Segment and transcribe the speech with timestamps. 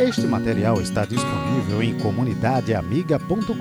[0.00, 3.52] Este material está disponível em comunidadeamiga.com.br.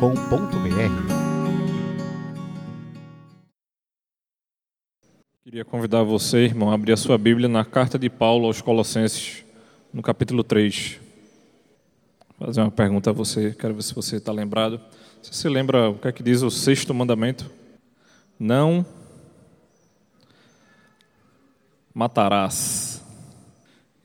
[5.43, 9.43] Queria convidar você, irmão, a abrir a sua Bíblia na carta de Paulo aos Colossenses,
[9.93, 11.01] no capítulo 3.
[12.37, 14.79] Vou fazer uma pergunta a você, quero ver se você está lembrado.
[15.21, 17.51] Você se lembra o que é que diz o sexto mandamento?
[18.39, 18.85] Não
[21.93, 23.03] matarás.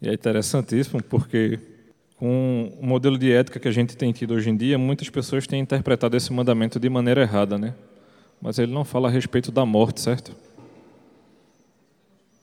[0.03, 1.74] E é interessantíssimo porque
[2.17, 5.47] com o modelo de ética que a gente tem tido hoje em dia, muitas pessoas
[5.47, 7.75] têm interpretado esse mandamento de maneira errada, né?
[8.41, 10.33] Mas ele não fala a respeito da morte, certo?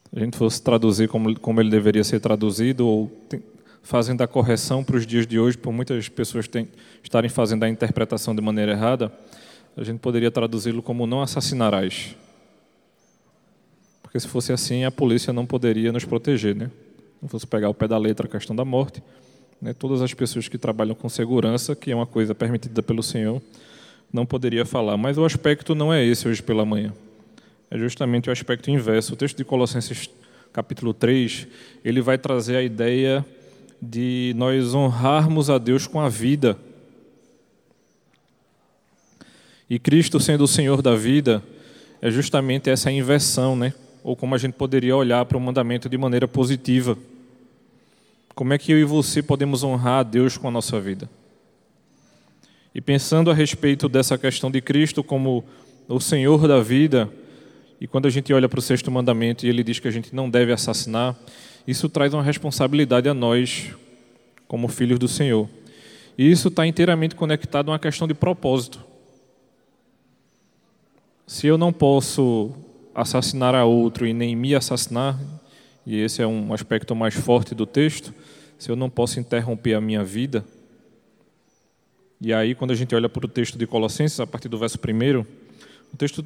[0.10, 3.42] Se a gente fosse traduzir como, como ele deveria ser traduzido, ou tem,
[3.82, 6.68] fazendo a correção para os dias de hoje, por muitas pessoas tem,
[7.04, 9.12] estarem fazendo a interpretação de maneira errada,
[9.76, 12.16] a gente poderia traduzi-lo como não assassinarás.
[14.04, 16.70] Porque se fosse assim, a polícia não poderia nos proteger, né?
[17.22, 19.02] Não fosse pegar o pé da letra a questão da morte,
[19.62, 19.74] né?
[19.74, 23.42] todas as pessoas que trabalham com segurança, que é uma coisa permitida pelo Senhor,
[24.12, 24.98] não poderia falar.
[24.98, 26.94] Mas o aspecto não é esse hoje pela manhã.
[27.70, 29.14] É justamente o aspecto inverso.
[29.14, 30.10] O texto de Colossenses
[30.52, 31.48] capítulo 3,
[31.86, 33.26] ele vai trazer a ideia
[33.82, 36.58] de nós honrarmos a Deus com a vida.
[39.70, 41.42] E Cristo sendo o Senhor da vida,
[42.02, 43.74] é justamente essa inversão, né?
[44.04, 46.98] Ou como a gente poderia olhar para o mandamento de maneira positiva.
[48.34, 51.10] Como é que eu e você podemos honrar a Deus com a nossa vida?
[52.74, 55.44] E pensando a respeito dessa questão de Cristo como
[55.88, 57.10] o Senhor da vida,
[57.80, 60.16] e quando a gente olha para o sexto mandamento e ele diz que a gente
[60.16, 61.16] não deve assassinar,
[61.68, 63.72] isso traz uma responsabilidade a nós,
[64.48, 65.50] como filhos do Senhor.
[66.18, 68.80] E isso está inteiramente conectado a uma questão de propósito.
[71.28, 72.52] Se eu não posso
[72.94, 75.20] assassinar a outro e nem me assassinar,
[75.86, 78.14] e esse é um aspecto mais forte do texto,
[78.58, 80.46] se eu não posso interromper a minha vida.
[82.20, 84.78] E aí, quando a gente olha para o texto de Colossenses, a partir do verso
[84.78, 85.20] 1,
[85.94, 86.26] o texto,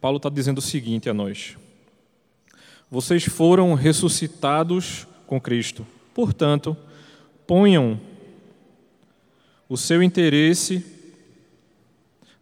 [0.00, 1.56] Paulo está dizendo o seguinte a nós:
[2.90, 6.76] Vocês foram ressuscitados com Cristo, portanto,
[7.46, 8.00] ponham
[9.68, 10.84] o seu interesse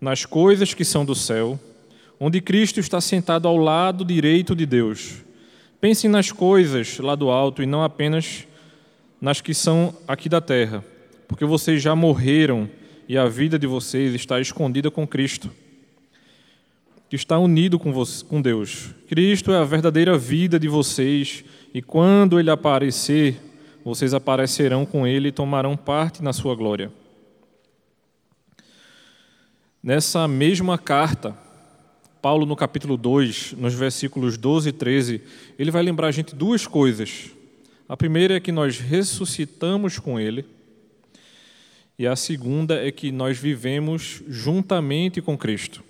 [0.01, 1.59] nas coisas que são do céu
[2.25, 5.25] onde Cristo está sentado ao lado direito de Deus.
[5.83, 8.47] Pensem nas coisas lá do alto e não apenas
[9.21, 10.85] nas que são aqui da terra,
[11.27, 12.71] porque vocês já morreram
[13.09, 15.51] e a vida de vocês está escondida com Cristo,
[17.11, 18.91] que está unido com, você, com Deus.
[19.09, 21.45] Cristo é a verdadeira vida de vocês
[21.75, 23.43] e quando Ele aparecer,
[23.85, 26.93] vocês aparecerão com Ele e tomarão parte na sua glória.
[29.83, 31.37] Nessa mesma carta,
[32.23, 35.21] Paulo, no capítulo 2, nos versículos 12 e 13,
[35.59, 37.33] ele vai lembrar a gente duas coisas.
[37.89, 40.45] A primeira é que nós ressuscitamos com ele,
[41.99, 45.83] e a segunda é que nós vivemos juntamente com Cristo.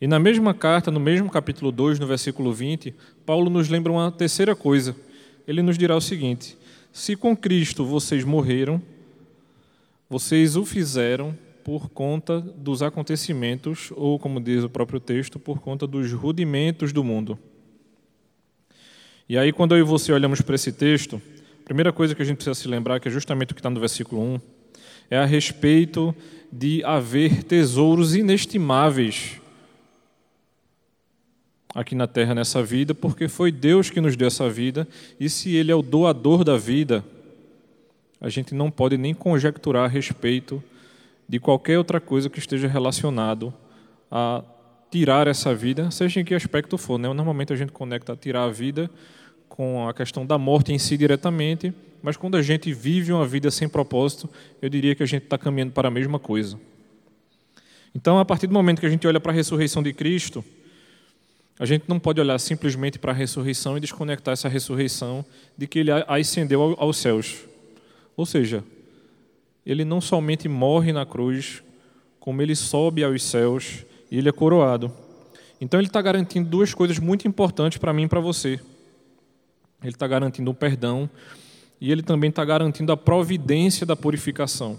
[0.00, 2.94] E na mesma carta, no mesmo capítulo 2, no versículo 20,
[3.26, 4.94] Paulo nos lembra uma terceira coisa.
[5.48, 6.56] Ele nos dirá o seguinte:
[6.92, 8.80] Se com Cristo vocês morreram,
[10.08, 11.36] vocês o fizeram
[11.68, 17.04] por conta dos acontecimentos, ou como diz o próprio texto, por conta dos rudimentos do
[17.04, 17.38] mundo.
[19.28, 21.20] E aí, quando eu e você olhamos para esse texto,
[21.60, 23.68] a primeira coisa que a gente precisa se lembrar, que é justamente o que está
[23.68, 24.40] no versículo 1,
[25.10, 26.16] é a respeito
[26.50, 29.38] de haver tesouros inestimáveis
[31.74, 34.88] aqui na terra nessa vida, porque foi Deus que nos deu essa vida,
[35.20, 37.04] e se Ele é o doador da vida,
[38.18, 40.64] a gente não pode nem conjecturar a respeito
[41.28, 43.52] de qualquer outra coisa que esteja relacionado
[44.10, 44.42] a
[44.90, 46.98] tirar essa vida, seja em que aspecto for.
[46.98, 47.12] Né?
[47.12, 48.90] Normalmente a gente conecta a tirar a vida
[49.48, 53.50] com a questão da morte em si diretamente, mas quando a gente vive uma vida
[53.50, 54.30] sem propósito,
[54.62, 56.58] eu diria que a gente está caminhando para a mesma coisa.
[57.94, 60.44] Então, a partir do momento que a gente olha para a ressurreição de Cristo,
[61.58, 65.24] a gente não pode olhar simplesmente para a ressurreição e desconectar essa ressurreição
[65.56, 67.44] de que ele ascendeu aos céus.
[68.16, 68.62] Ou seja,
[69.68, 71.62] ele não somente morre na cruz,
[72.18, 74.90] como ele sobe aos céus e ele é coroado.
[75.60, 78.58] Então ele está garantindo duas coisas muito importantes para mim e para você.
[79.82, 81.08] Ele está garantindo o perdão
[81.78, 84.78] e ele também está garantindo a providência da purificação.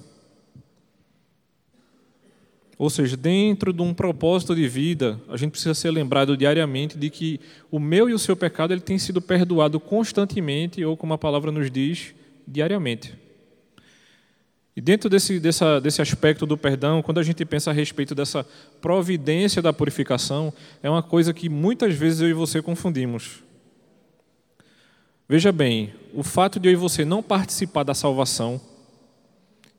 [2.76, 7.12] Ou seja, dentro de um propósito de vida, a gente precisa ser lembrado diariamente de
[7.12, 7.40] que
[7.70, 11.52] o meu e o seu pecado ele tem sido perdoado constantemente, ou como a palavra
[11.52, 12.16] nos diz,
[12.48, 13.29] diariamente.
[14.76, 18.46] E dentro desse, dessa, desse aspecto do perdão, quando a gente pensa a respeito dessa
[18.80, 23.44] providência da purificação, é uma coisa que muitas vezes eu e você confundimos.
[25.28, 28.60] Veja bem, o fato de eu e você não participar da salvação,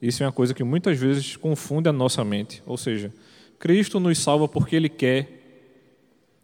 [0.00, 2.62] Isso é uma coisa que muitas vezes confunde a nossa mente.
[2.64, 3.12] Ou seja,
[3.58, 5.28] Cristo nos salva porque Ele quer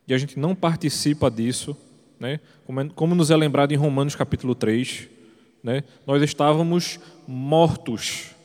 [0.07, 1.75] e a gente não participa disso,
[2.21, 2.39] né?
[2.67, 5.09] como, é, como nos é lembrado em Romanos capítulo 3.
[5.63, 5.85] Né?
[6.07, 8.36] Nós estávamos mortos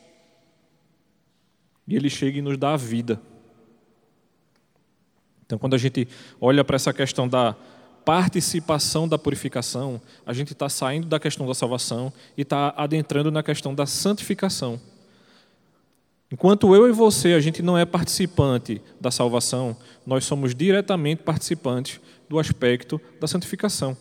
[1.92, 3.20] e Ele chega e nos dá a vida.
[5.44, 6.08] Então, quando a gente
[6.40, 7.54] olha para essa questão da
[8.02, 13.42] participação da purificação, a gente está saindo da questão da salvação e está adentrando na
[13.42, 14.80] questão da santificação.
[16.30, 22.00] Enquanto eu e você, a gente não é participante da salvação, nós somos diretamente participantes
[22.26, 23.94] do aspecto da santificação.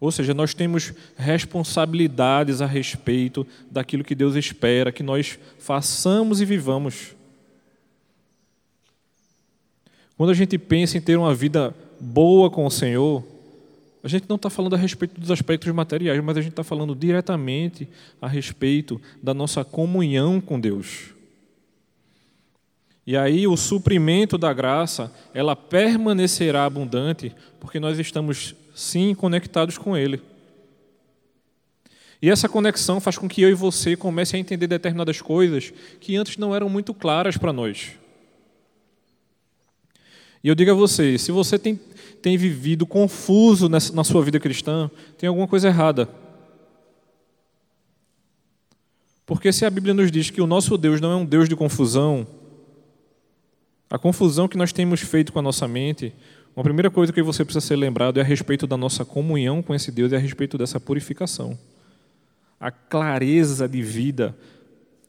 [0.00, 6.44] Ou seja, nós temos responsabilidades a respeito daquilo que Deus espera que nós façamos e
[6.44, 7.14] vivamos.
[10.16, 13.24] Quando a gente pensa em ter uma vida boa com o Senhor,
[14.02, 16.94] a gente não está falando a respeito dos aspectos materiais, mas a gente está falando
[16.94, 17.88] diretamente
[18.20, 21.10] a respeito da nossa comunhão com Deus.
[23.06, 29.96] E aí o suprimento da graça, ela permanecerá abundante, porque nós estamos sim conectados com
[29.96, 30.20] Ele.
[32.20, 36.14] E essa conexão faz com que eu e você comecem a entender determinadas coisas que
[36.14, 37.92] antes não eram muito claras para nós.
[40.44, 41.80] E eu digo a você, se você tem,
[42.20, 46.08] tem vivido confuso nessa, na sua vida cristã, tem alguma coisa errada.
[49.24, 51.56] Porque se a Bíblia nos diz que o nosso Deus não é um Deus de
[51.56, 52.26] confusão,
[53.88, 56.12] a confusão que nós temos feito com a nossa mente,
[56.56, 59.74] uma primeira coisa que você precisa ser lembrado é a respeito da nossa comunhão com
[59.74, 61.58] esse Deus e a respeito dessa purificação.
[62.58, 64.34] A clareza de vida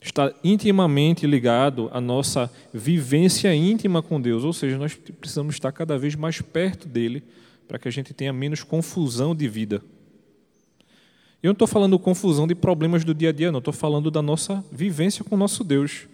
[0.02, 5.98] está intimamente ligado à nossa vivência íntima com Deus, ou seja, nós precisamos estar cada
[5.98, 7.24] vez mais perto dele
[7.66, 9.82] para que a gente tenha menos confusão de vida.
[11.42, 14.22] Eu não estou falando confusão de problemas do dia a dia, não, estou falando da
[14.22, 16.08] nossa vivência com o nosso Deus.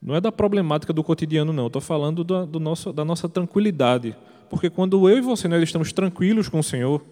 [0.00, 4.16] Não é da problemática do cotidiano, não, estou falando do, do nosso, da nossa tranquilidade.
[4.48, 7.04] Porque quando eu e você nós estamos tranquilos com o Senhor,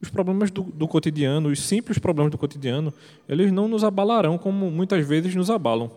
[0.00, 2.92] os problemas do, do, cotidiano, os simples problemas do cotidiano,
[3.28, 5.90] eles não nos abalarão como muitas vezes nos abalam.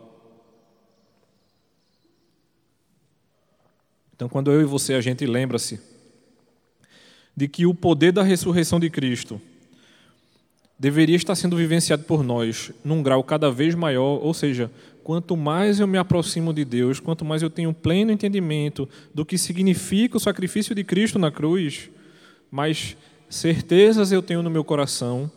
[4.16, 5.82] Então, quando eu e você a gente lembra-se
[7.36, 9.42] de que o poder da ressurreição de Cristo
[10.78, 14.70] deveria estar sendo vivenciado por nós num grau cada vez maior, ou seja,
[15.04, 19.38] quanto mais eu me aproximo de Deus, quanto mais eu tenho pleno entendimento do que
[19.38, 21.90] significa o sacrifício de Cristo na cruz,
[22.52, 22.98] mais
[23.30, 25.32] certezas eu tenho no meu coração,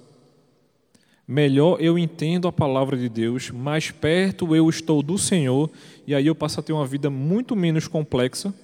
[1.26, 5.70] melhor eu entendo a palavra de Deus, mais perto eu estou do Senhor,
[6.06, 8.54] e aí eu passo a ter uma vida muito menos complexa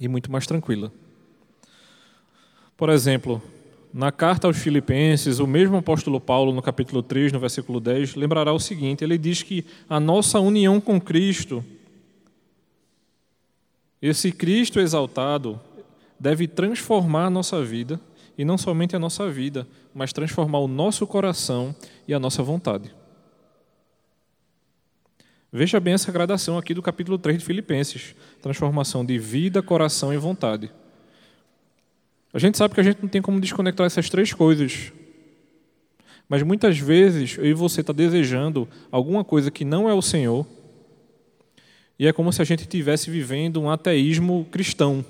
[0.00, 0.92] e muito mais tranquila.
[2.76, 3.42] Por exemplo,
[3.92, 8.52] na carta aos Filipenses, o mesmo apóstolo Paulo, no capítulo 3, no versículo 10, lembrará
[8.52, 11.62] o seguinte: ele diz que a nossa união com Cristo,
[14.00, 15.60] esse Cristo exaltado,
[16.18, 18.00] deve transformar a nossa vida,
[18.38, 21.74] e não somente a nossa vida, mas transformar o nosso coração
[22.08, 22.94] e a nossa vontade.
[25.52, 30.16] Veja bem essa gradação aqui do capítulo 3 de Filipenses: transformação de vida, coração e
[30.16, 30.70] vontade.
[32.32, 34.92] A gente sabe que a gente não tem como desconectar essas três coisas.
[36.28, 40.46] Mas muitas vezes eu e você está desejando alguma coisa que não é o Senhor,
[41.98, 45.04] e é como se a gente estivesse vivendo um ateísmo cristão.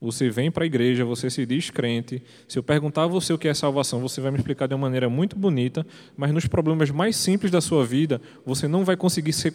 [0.00, 2.22] Você vem para a igreja, você se diz crente.
[2.46, 4.80] Se eu perguntar a você o que é salvação, você vai me explicar de uma
[4.80, 9.32] maneira muito bonita, mas nos problemas mais simples da sua vida, você não vai conseguir
[9.32, 9.52] ser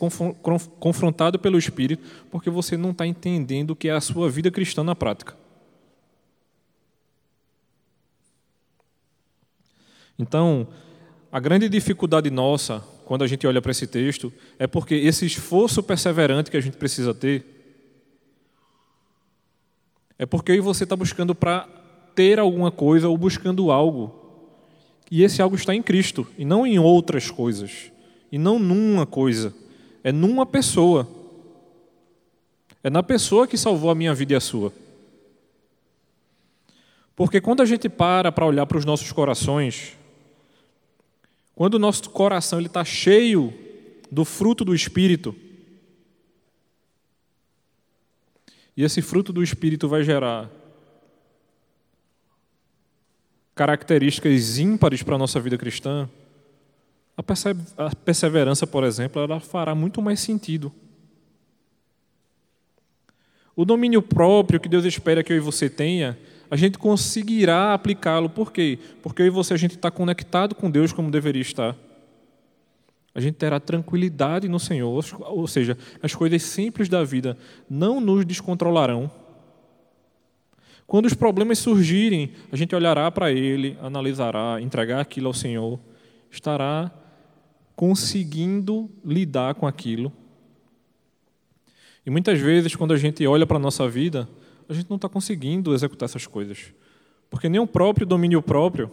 [0.79, 4.83] confrontado pelo Espírito, porque você não está entendendo o que é a sua vida cristã
[4.83, 5.35] na prática.
[10.17, 10.67] Então,
[11.31, 15.83] a grande dificuldade nossa, quando a gente olha para esse texto, é porque esse esforço
[15.83, 17.45] perseverante que a gente precisa ter,
[20.19, 21.67] é porque eu e você está buscando para
[22.15, 24.25] ter alguma coisa ou buscando algo.
[25.11, 27.91] E esse algo está em Cristo e não em outras coisas.
[28.31, 29.53] E não numa coisa.
[30.03, 31.07] É numa pessoa.
[32.83, 34.73] É na pessoa que salvou a minha vida e a sua.
[37.15, 39.97] Porque quando a gente para para olhar para os nossos corações,
[41.57, 43.53] quando o nosso coração está cheio
[44.09, 45.35] do fruto do Espírito,
[48.77, 50.51] E esse fruto do Espírito vai gerar
[53.55, 56.07] características ímpares para a nossa vida cristã.
[57.17, 60.71] A perseverança, por exemplo, ela fará muito mais sentido.
[63.55, 66.15] O domínio próprio que Deus espera que eu e você tenha,
[66.49, 68.29] a gente conseguirá aplicá-lo.
[68.29, 68.79] Por quê?
[69.01, 71.75] Porque eu e você a gente está conectado com Deus como deveria estar.
[73.13, 77.37] A gente terá tranquilidade no Senhor, ou seja, as coisas simples da vida
[77.67, 79.09] não nos descontrolarão.
[80.85, 85.79] Quando os problemas surgirem, a gente olhará para Ele, analisará, entregar aquilo ao Senhor,
[86.29, 86.91] estará
[87.75, 90.13] conseguindo lidar com aquilo.
[92.05, 94.29] E muitas vezes, quando a gente olha para a nossa vida,
[94.69, 96.73] a gente não está conseguindo executar essas coisas.
[97.29, 98.91] Porque nem o próprio domínio próprio,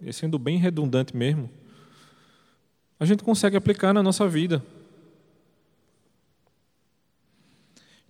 [0.00, 1.50] e sendo bem redundante mesmo,
[2.98, 4.62] a gente consegue aplicar na nossa vida.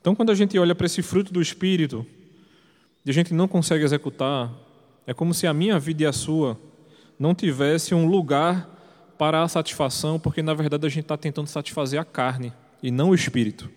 [0.00, 2.07] Então, quando a gente olha para esse fruto do Espírito,
[3.05, 4.53] e a gente não consegue executar,
[5.07, 6.59] é como se a minha vida e a sua
[7.19, 8.71] não tivesse um lugar
[9.19, 13.11] para a satisfação, porque na verdade a gente está tentando satisfazer a carne e não
[13.11, 13.71] o espírito.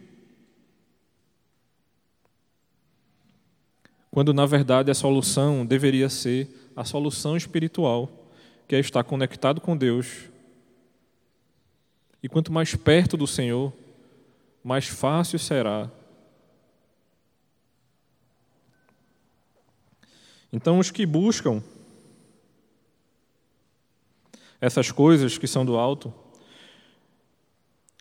[4.17, 8.09] Quando na verdade a solução deveria ser a solução espiritual,
[8.67, 10.23] que é estar conectado com Deus.
[12.23, 13.71] E quanto mais perto do Senhor,
[14.63, 15.91] mais fácil será
[20.51, 21.61] Então, os que buscam
[24.59, 26.11] essas coisas que são do alto,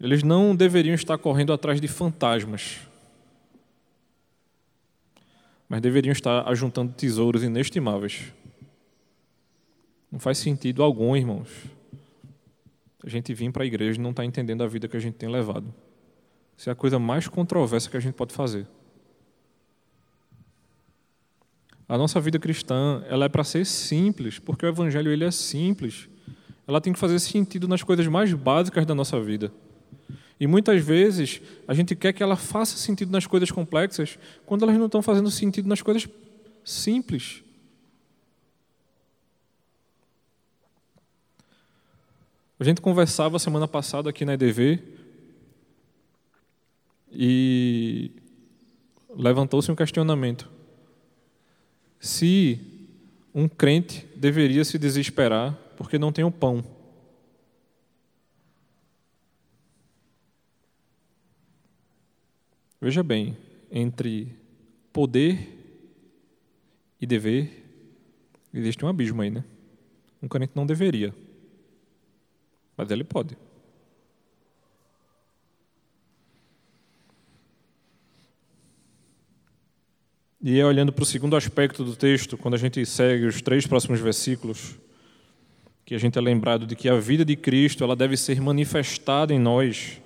[0.01, 2.81] eles não deveriam estar correndo atrás de fantasmas,
[5.69, 8.33] mas deveriam estar ajuntando tesouros inestimáveis.
[10.11, 11.49] Não faz sentido algum, irmãos,
[13.05, 15.01] a gente vir para a igreja e não estar tá entendendo a vida que a
[15.01, 15.73] gente tem levado.
[16.57, 18.67] Isso é a coisa mais controversa que a gente pode fazer.
[21.89, 26.09] A nossa vida cristã, ela é para ser simples, porque o evangelho ele é simples.
[26.67, 29.53] Ela tem que fazer sentido nas coisas mais básicas da nossa vida.
[30.39, 34.77] E muitas vezes a gente quer que ela faça sentido nas coisas complexas, quando elas
[34.77, 36.07] não estão fazendo sentido nas coisas
[36.65, 37.43] simples.
[42.59, 44.83] A gente conversava semana passada aqui na EDV
[47.13, 48.11] e
[49.11, 50.51] levantou-se um questionamento
[51.99, 52.61] se
[53.35, 56.76] um crente deveria se desesperar porque não tem o pão.
[62.87, 63.37] Veja bem,
[63.69, 64.33] entre
[64.93, 65.59] poder
[67.01, 67.65] e dever,
[68.55, 69.43] existe um abismo aí, né?
[70.23, 71.13] Um crente não deveria,
[72.77, 73.37] mas ele pode.
[80.41, 83.67] E é olhando para o segundo aspecto do texto, quando a gente segue os três
[83.67, 84.77] próximos versículos,
[85.85, 89.35] que a gente é lembrado de que a vida de Cristo ela deve ser manifestada
[89.35, 90.01] em nós.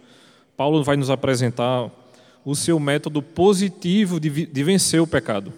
[0.56, 2.00] Paulo vai nos apresentar
[2.44, 5.52] o seu método positivo de, de vencer o pecado.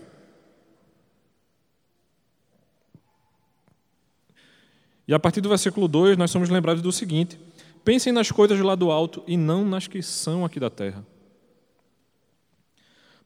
[5.06, 7.38] E a partir do versículo 2, nós somos lembrados do seguinte:
[7.84, 11.04] pensem nas coisas lá do alto e não nas que são aqui da terra.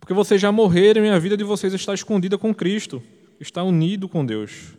[0.01, 3.03] Porque vocês já morreram e a vida de vocês está escondida com Cristo,
[3.41, 4.75] está unido com Deus.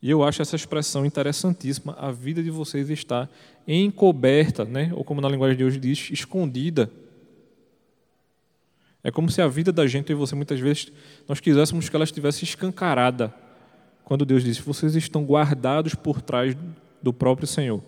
[0.00, 1.94] E eu acho essa expressão interessantíssima.
[1.98, 3.28] A vida de vocês está
[3.66, 4.92] encoberta, né?
[4.94, 6.90] ou como na linguagem de hoje diz, escondida.
[9.08, 10.92] É como se a vida da gente e você, muitas vezes,
[11.26, 13.34] nós quiséssemos que ela estivesse escancarada.
[14.04, 16.54] Quando Deus disse: Vocês estão guardados por trás
[17.02, 17.82] do próprio Senhor.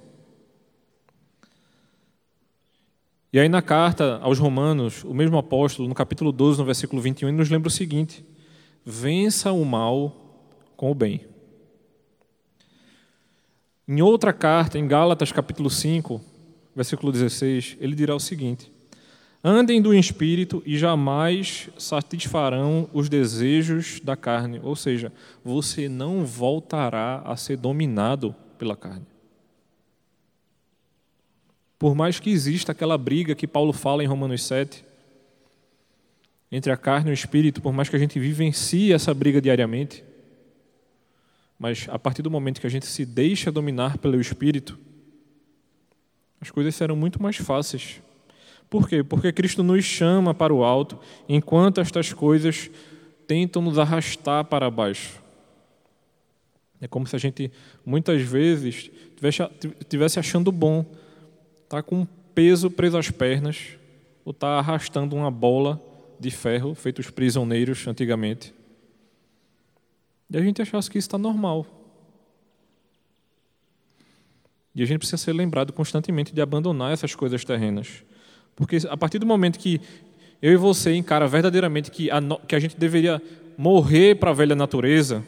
[3.31, 7.29] E aí, na carta aos Romanos, o mesmo apóstolo, no capítulo 12, no versículo 21,
[7.29, 8.25] ele nos lembra o seguinte:
[8.83, 11.21] vença o mal com o bem.
[13.87, 16.19] Em outra carta, em Gálatas, capítulo 5,
[16.75, 18.73] versículo 16, ele dirá o seguinte:
[19.43, 24.61] Andem do espírito e jamais satisfarão os desejos da carne.
[24.63, 25.11] Ou seja,
[25.43, 29.07] você não voltará a ser dominado pela carne.
[31.79, 34.85] Por mais que exista aquela briga que Paulo fala em Romanos 7,
[36.53, 40.05] entre a carne e o espírito, por mais que a gente vivencie essa briga diariamente,
[41.59, 44.79] mas a partir do momento que a gente se deixa dominar pelo espírito,
[46.39, 48.03] as coisas serão muito mais fáceis.
[48.71, 49.03] Por quê?
[49.03, 50.99] Porque Cristo nos chama para o alto,
[51.29, 52.71] enquanto estas coisas
[53.27, 55.21] tentam nos arrastar para baixo.
[56.81, 57.50] É como se a gente,
[57.85, 58.91] muitas vezes,
[59.81, 60.87] estivesse achando bom
[61.65, 63.77] está com um peso preso às pernas,
[64.25, 65.81] ou está arrastando uma bola
[66.19, 68.53] de ferro, feito os prisioneiros antigamente.
[70.29, 71.67] E a gente achasse que isso está normal.
[74.75, 78.05] E a gente precisa ser lembrado constantemente de abandonar essas coisas terrenas.
[78.61, 79.81] Porque a partir do momento que
[80.43, 83.21] eu e você encara verdadeiramente que a, que a gente deveria
[83.57, 85.25] morrer para a velha natureza,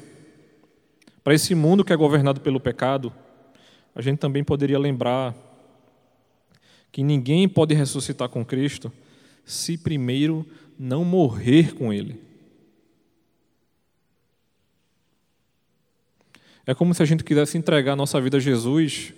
[1.24, 3.10] para esse mundo que é governado pelo pecado,
[3.94, 5.34] a gente também poderia lembrar
[6.92, 8.92] que ninguém pode ressuscitar com Cristo
[9.46, 10.46] se primeiro
[10.78, 12.20] não morrer com Ele.
[16.66, 19.14] É como se a gente quisesse entregar a nossa vida a Jesus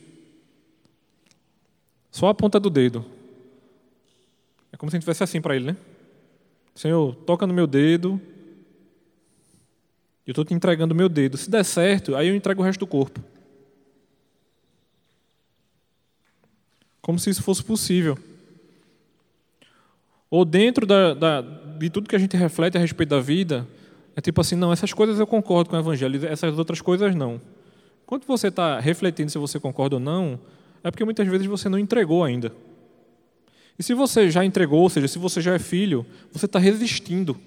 [2.13, 3.05] só a ponta do dedo.
[4.75, 5.77] É como se a gente tivesse assim para Ele, né?
[6.75, 8.21] Senhor, toca no meu dedo.
[10.27, 11.37] Eu estou te entregando o meu dedo.
[11.37, 13.21] Se der certo, aí eu entrego o resto do corpo.
[17.01, 18.19] Como se isso fosse possível.
[20.29, 23.69] Ou dentro da, da, de tudo que a gente reflete a respeito da vida,
[24.17, 27.41] é tipo assim, não, essas coisas eu concordo com o Evangelho, essas outras coisas não.
[28.05, 30.37] Quando você está refletindo se você concorda ou não,
[30.83, 32.53] é porque muitas vezes você não entregou ainda.
[33.79, 37.41] E se você já entregou, ou seja, se você já é filho, você está resistindo.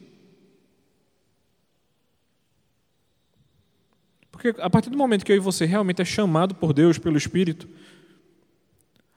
[4.31, 7.17] Porque a partir do momento que eu e você realmente é chamado por Deus, pelo
[7.17, 7.67] Espírito,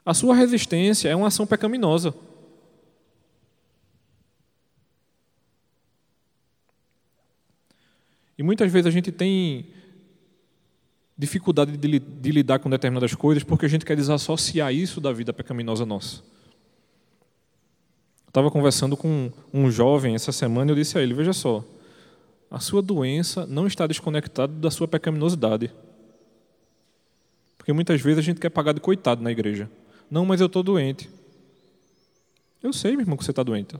[0.04, 2.14] a sua resistência é uma ação pecaminosa.
[8.38, 9.68] E muitas vezes a gente tem
[11.18, 15.30] dificuldade de, de, lidar com determinadas coisas porque a gente quer desassociar isso da vida
[15.30, 16.22] pecaminosa nossa.
[18.30, 21.64] Estava conversando com um jovem essa semana e eu disse a ele: Veja só,
[22.48, 25.72] a sua doença não está desconectada da sua pecaminosidade.
[27.58, 29.68] Porque muitas vezes a gente quer pagar de coitado na igreja.
[30.08, 31.10] Não, mas eu estou doente.
[32.62, 33.74] Eu sei, meu irmão, que você está doente.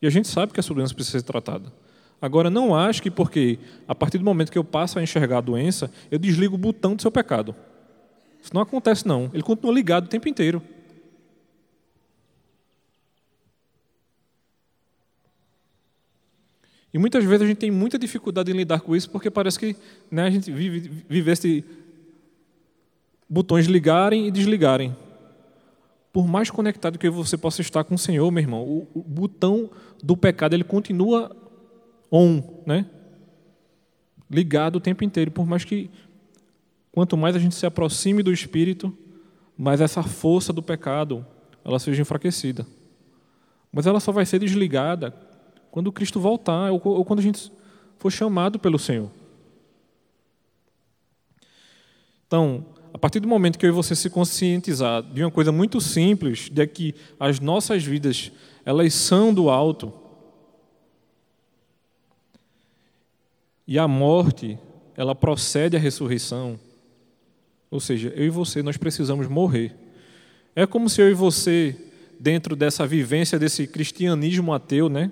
[0.00, 1.72] E a gente sabe que a sua doença precisa ser tratada.
[2.20, 5.40] Agora, não acho que porque, a partir do momento que eu passo a enxergar a
[5.40, 7.54] doença, eu desligo o botão do seu pecado.
[8.42, 9.30] Isso não acontece, não.
[9.32, 10.60] Ele continua ligado o tempo inteiro.
[16.92, 19.74] E muitas vezes a gente tem muita dificuldade em lidar com isso, porque parece que
[20.10, 21.64] né, a gente vive, vive esse
[23.28, 24.94] botões ligarem e desligarem.
[26.12, 29.70] Por mais conectado que você possa estar com o Senhor, meu irmão, o, o botão
[30.02, 31.34] do pecado ele continua
[32.10, 32.84] on, né?
[34.30, 35.88] Ligado o tempo inteiro, por mais que
[36.90, 38.94] quanto mais a gente se aproxime do Espírito,
[39.56, 41.24] mais essa força do pecado
[41.64, 42.66] ela seja enfraquecida.
[43.72, 45.14] Mas ela só vai ser desligada
[45.72, 47.52] quando Cristo voltar ou quando a gente
[47.98, 49.10] for chamado pelo Senhor.
[52.28, 55.80] Então, a partir do momento que eu e você se conscientizar de uma coisa muito
[55.80, 58.30] simples, de que as nossas vidas
[58.64, 59.92] elas são do alto,
[63.66, 64.58] E a morte,
[64.96, 66.58] ela procede à ressurreição.
[67.70, 69.74] Ou seja, eu e você, nós precisamos morrer.
[70.54, 71.76] É como se eu e você,
[72.18, 75.10] dentro dessa vivência desse cristianismo ateu, né?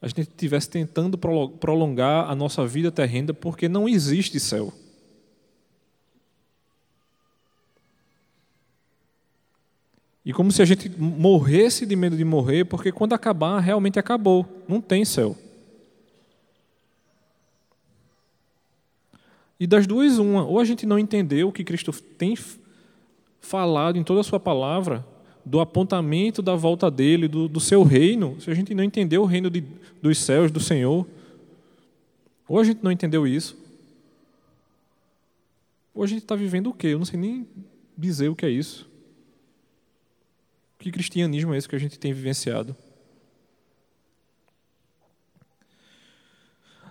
[0.00, 4.72] A gente estivesse tentando prolongar a nossa vida terrena porque não existe céu.
[10.24, 14.44] E como se a gente morresse de medo de morrer, porque quando acabar, realmente acabou.
[14.66, 15.36] Não tem céu.
[19.58, 20.44] E das duas, uma.
[20.44, 22.36] Ou a gente não entendeu o que Cristo tem
[23.40, 25.06] falado em toda a sua palavra,
[25.46, 29.26] do apontamento da volta dele, do, do seu reino, se a gente não entendeu o
[29.26, 29.62] reino de,
[30.02, 31.06] dos céus, do Senhor,
[32.48, 33.56] ou a gente não entendeu isso,
[35.94, 36.88] ou a gente está vivendo o quê?
[36.88, 37.46] Eu não sei nem
[37.96, 38.90] dizer o que é isso.
[40.80, 42.76] Que cristianismo é esse que a gente tem vivenciado?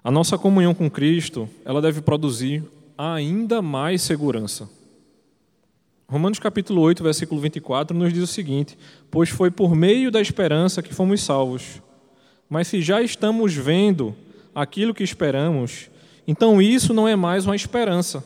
[0.01, 2.63] A nossa comunhão com Cristo, ela deve produzir
[2.97, 4.69] ainda mais segurança.
[6.07, 8.77] Romanos capítulo 8, versículo 24 nos diz o seguinte:
[9.09, 11.81] "Pois foi por meio da esperança que fomos salvos.
[12.47, 14.15] Mas se já estamos vendo
[14.53, 15.89] aquilo que esperamos,
[16.27, 18.23] então isso não é mais uma esperança.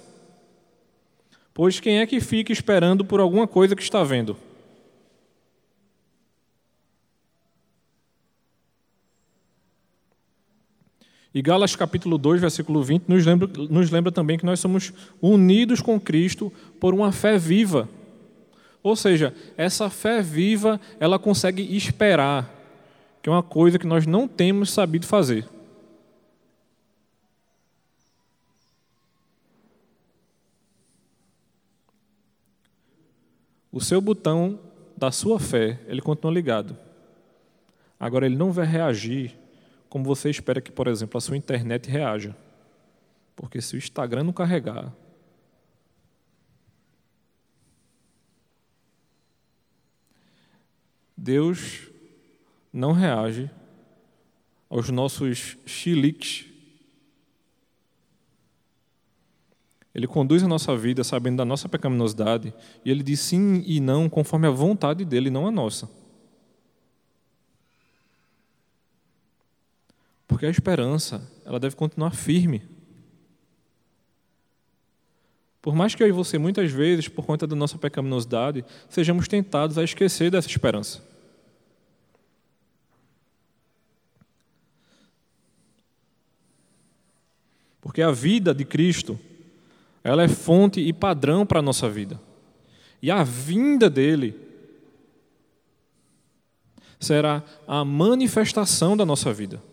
[1.54, 4.36] Pois quem é que fica esperando por alguma coisa que está vendo?"
[11.34, 15.80] E Gálatas capítulo 2, versículo 20, nos lembra, nos lembra também que nós somos unidos
[15.80, 17.88] com Cristo por uma fé viva.
[18.82, 22.50] Ou seja, essa fé viva, ela consegue esperar,
[23.22, 25.48] que é uma coisa que nós não temos sabido fazer.
[33.72, 34.60] O seu botão
[34.98, 36.76] da sua fé, ele continua ligado.
[38.00, 39.38] Agora ele não vai reagir
[39.90, 42.36] como você espera que, por exemplo, a sua internet reaja.
[43.36, 44.94] Porque se o Instagram não carregar,
[51.18, 51.90] Deus
[52.72, 53.50] não reage
[54.70, 56.46] aos nossos chiliques.
[59.94, 62.54] Ele conduz a nossa vida sabendo da nossa pecaminosidade
[62.86, 65.90] e ele diz sim e não conforme a vontade dele, não a nossa.
[70.40, 72.62] Porque a esperança, ela deve continuar firme.
[75.62, 79.78] Por mais que eu e você, muitas vezes, por conta da nossa pecaminosidade, sejamos tentados
[79.78, 81.04] a esquecer dessa esperança.
[87.82, 89.20] Porque a vida de Cristo,
[90.02, 92.18] ela é fonte e padrão para a nossa vida.
[93.02, 94.40] E a vinda dele
[96.98, 99.68] será a manifestação da nossa vida.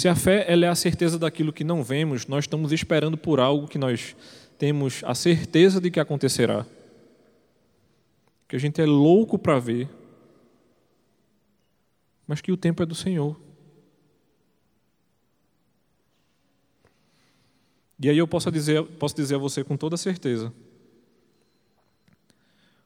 [0.00, 3.38] Se a fé ela é a certeza daquilo que não vemos, nós estamos esperando por
[3.38, 4.16] algo que nós
[4.56, 6.64] temos a certeza de que acontecerá.
[8.48, 9.90] Que a gente é louco para ver,
[12.26, 13.38] mas que o tempo é do Senhor.
[18.02, 20.50] E aí eu posso dizer, posso dizer a você com toda certeza: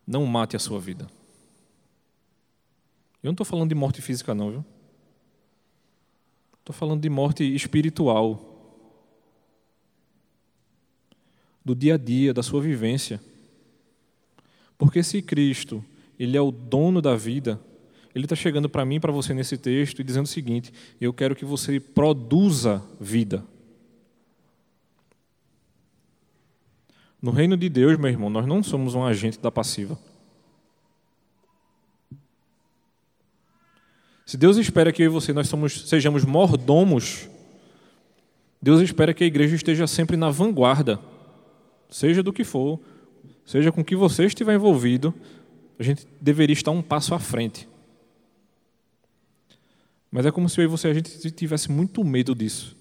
[0.04, 1.06] não mate a sua vida.
[3.22, 4.64] Eu não estou falando de morte física, não, viu?
[6.64, 8.40] Estou falando de morte espiritual.
[11.62, 13.20] Do dia a dia, da sua vivência.
[14.78, 15.84] Porque se Cristo,
[16.18, 17.60] Ele é o dono da vida,
[18.14, 21.36] Ele está chegando para mim, para você nesse texto, e dizendo o seguinte: eu quero
[21.36, 23.44] que você produza vida.
[27.20, 29.98] No reino de Deus, meu irmão, nós não somos um agente da passiva.
[34.26, 37.28] Se Deus espera que eu e você nós somos, sejamos mordomos,
[38.60, 40.98] Deus espera que a igreja esteja sempre na vanguarda,
[41.90, 42.80] seja do que for,
[43.44, 45.14] seja com que você estiver envolvido,
[45.78, 47.68] a gente deveria estar um passo à frente.
[50.10, 52.74] Mas é como se eu e você a gente tivesse muito medo disso.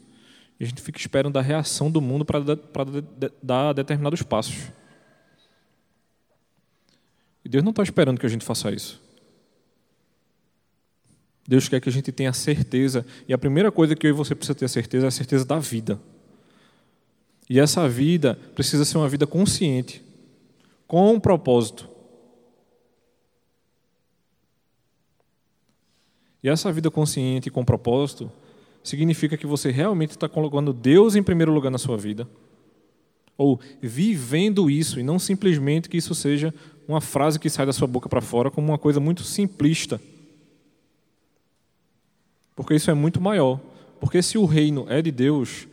[0.60, 2.40] E a gente fica esperando a reação do mundo para
[3.42, 4.72] dar determinados passos.
[7.44, 9.03] E Deus não está esperando que a gente faça isso.
[11.48, 13.06] Deus quer que a gente tenha certeza.
[13.28, 15.60] E a primeira coisa que eu e você precisa ter certeza é a certeza da
[15.60, 16.00] vida.
[17.50, 20.02] E essa vida precisa ser uma vida consciente,
[20.88, 21.90] com um propósito.
[26.42, 28.32] E essa vida consciente e com propósito
[28.84, 32.28] significa que você realmente está colocando Deus em primeiro lugar na sua vida.
[33.38, 36.54] Ou vivendo isso, e não simplesmente que isso seja
[36.88, 40.00] uma frase que sai da sua boca para fora como uma coisa muito simplista.
[42.56, 43.60] Porque isso é muito maior.
[44.00, 45.68] Porque se o reino é de Deus,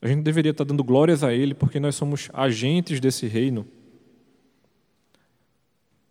[0.00, 3.66] a gente deveria estar dando glórias a Ele, porque nós somos agentes desse reino,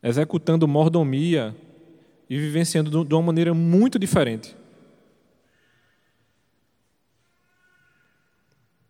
[0.02, 1.56] executando mordomia
[2.30, 4.56] e vivenciando de uma maneira muito diferente.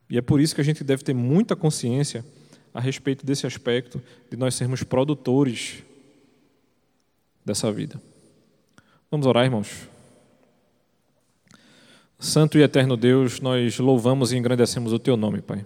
[0.09, 2.23] E é por isso que a gente deve ter muita consciência
[2.73, 5.83] a respeito desse aspecto de nós sermos produtores
[7.45, 8.01] dessa vida.
[9.11, 9.89] Vamos orar, irmãos.
[12.17, 15.65] Santo e eterno Deus, nós louvamos e engrandecemos o Teu nome, Pai.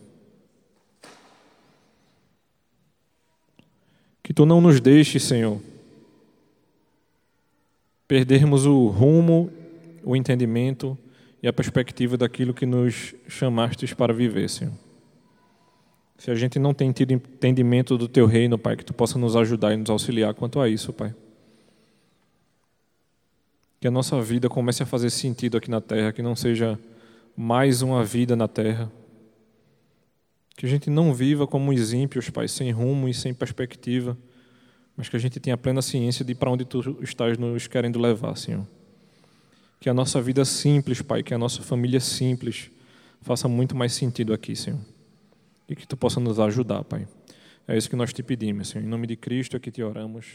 [4.24, 5.62] Que Tu não nos deixes, Senhor,
[8.08, 9.52] perdermos o rumo,
[10.04, 10.98] o entendimento
[11.44, 14.74] e a perspectiva daquilo que nos chamastes para viver, Senhor.
[16.18, 19.36] Se a gente não tem tido entendimento do Teu reino, Pai, que Tu possa nos
[19.36, 21.14] ajudar e nos auxiliar quanto a isso, Pai
[23.80, 26.80] que a nossa vida comece a fazer sentido aqui na terra, que não seja
[27.36, 28.92] mais uma vida na terra.
[30.56, 34.18] Que a gente não viva como os ímpios, Pai, sem rumo e sem perspectiva,
[34.96, 38.36] mas que a gente tenha plena ciência de para onde Tu estás nos querendo levar,
[38.38, 38.66] Senhor.
[39.80, 42.72] Que a nossa vida simples, Pai, que a nossa família simples
[43.22, 44.80] faça muito mais sentido aqui, Senhor.
[45.68, 47.06] E que Tu possa nos ajudar, Pai.
[47.68, 48.86] É isso que nós te pedimos, Senhor.
[48.86, 50.26] Em nome de Cristo é que te oramos.